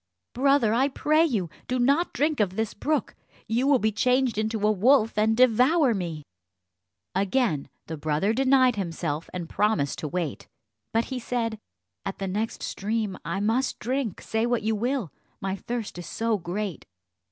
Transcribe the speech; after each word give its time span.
"Brother, 0.33 0.73
I 0.73 0.87
pray 0.87 1.23
you, 1.23 1.51
do 1.67 1.77
not 1.77 2.11
drink 2.11 2.39
of 2.39 2.55
this 2.55 2.73
brook; 2.73 3.13
you 3.45 3.67
will 3.67 3.77
be 3.77 3.91
changed 3.91 4.39
into 4.39 4.65
a 4.65 4.71
wolf, 4.71 5.15
and 5.15 5.37
devour 5.37 5.93
me." 5.93 6.23
Again 7.13 7.69
the 7.85 7.97
brother 7.97 8.33
denied 8.33 8.77
himself 8.77 9.29
and 9.31 9.47
promised 9.47 9.99
to 9.99 10.07
wait; 10.07 10.47
but 10.91 11.05
he 11.13 11.19
said, 11.19 11.59
"At 12.03 12.17
the 12.17 12.27
next 12.27 12.63
stream 12.63 13.15
I 13.23 13.41
must 13.41 13.77
drink, 13.77 14.21
say 14.23 14.47
what 14.47 14.63
you 14.63 14.73
will, 14.75 15.11
my 15.39 15.55
thirst 15.55 15.99
is 15.99 16.07
so 16.07 16.39
great." 16.39 16.87